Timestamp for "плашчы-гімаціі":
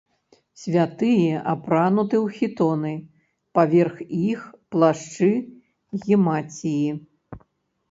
4.73-6.89